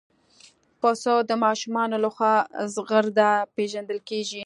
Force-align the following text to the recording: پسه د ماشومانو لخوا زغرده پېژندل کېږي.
پسه 0.81 1.13
د 1.29 1.31
ماشومانو 1.45 1.97
لخوا 2.05 2.33
زغرده 2.73 3.31
پېژندل 3.55 3.99
کېږي. 4.09 4.39